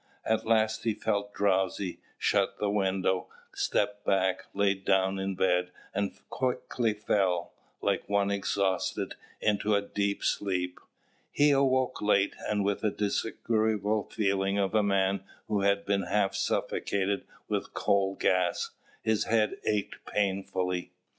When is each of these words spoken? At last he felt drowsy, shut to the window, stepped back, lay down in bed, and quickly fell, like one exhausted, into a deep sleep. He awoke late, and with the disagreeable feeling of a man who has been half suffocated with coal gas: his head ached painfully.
At 0.25 0.47
last 0.47 0.83
he 0.83 0.95
felt 0.95 1.31
drowsy, 1.31 1.99
shut 2.17 2.55
to 2.55 2.59
the 2.61 2.69
window, 2.71 3.27
stepped 3.53 4.03
back, 4.03 4.45
lay 4.51 4.73
down 4.73 5.19
in 5.19 5.35
bed, 5.35 5.69
and 5.93 6.19
quickly 6.31 6.95
fell, 6.95 7.53
like 7.83 8.09
one 8.09 8.31
exhausted, 8.31 9.13
into 9.41 9.75
a 9.75 9.81
deep 9.83 10.23
sleep. 10.23 10.79
He 11.31 11.51
awoke 11.51 12.01
late, 12.01 12.33
and 12.49 12.65
with 12.65 12.79
the 12.81 12.89
disagreeable 12.89 14.09
feeling 14.09 14.57
of 14.57 14.73
a 14.73 14.81
man 14.81 15.23
who 15.47 15.61
has 15.61 15.85
been 15.85 16.01
half 16.01 16.33
suffocated 16.33 17.23
with 17.47 17.75
coal 17.75 18.15
gas: 18.15 18.71
his 19.03 19.25
head 19.25 19.57
ached 19.65 20.03
painfully. 20.07 20.93